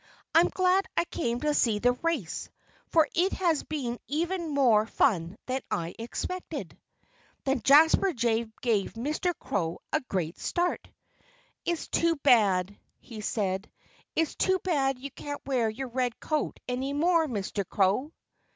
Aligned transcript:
"I'm 0.33 0.47
glad 0.47 0.87
I 0.97 1.05
came 1.05 1.41
to 1.41 1.53
see 1.53 1.77
the 1.77 1.91
race, 1.91 2.49
for 2.87 3.07
it 3.13 3.33
has 3.33 3.61
been 3.61 3.99
even 4.07 4.49
more 4.49 4.87
fun 4.87 5.37
than 5.45 5.61
I 5.69 5.93
expected." 5.99 6.75
Then 7.43 7.61
Jasper 7.61 8.11
Jay 8.11 8.47
gave 8.63 8.93
Mr. 8.93 9.37
Crow 9.37 9.79
a 9.93 10.01
great 10.01 10.39
start. 10.39 10.87
"It's 11.65 11.87
too 11.87 12.15
bad" 12.15 12.75
he 13.09 13.21
said 13.21 13.69
"it's 14.15 14.33
too 14.33 14.57
bad 14.63 14.97
you 14.97 15.11
can't 15.11 15.45
wear 15.45 15.69
your 15.69 15.89
red 15.89 16.19
coat 16.19 16.59
any 16.67 16.93
more, 16.93 17.27
Mr. 17.27 17.63
Crow." 17.63 18.11